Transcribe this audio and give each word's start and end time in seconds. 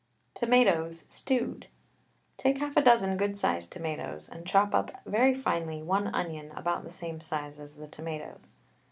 TOMATOES, 0.33 1.03
STEWED. 1.09 1.67
Take 2.35 2.57
half 2.57 2.75
a 2.75 2.81
dozen 2.81 3.17
good 3.17 3.37
sized 3.37 3.71
tomatoes, 3.71 4.27
and 4.29 4.47
chop 4.47 4.73
up 4.73 4.89
very 5.05 5.35
finely 5.35 5.83
one 5.83 6.07
onion 6.07 6.51
about 6.55 6.83
the 6.83 6.91
same 6.91 7.19
size 7.21 7.59
as 7.59 7.75
the 7.75 7.87
tomatoes. 7.87 8.53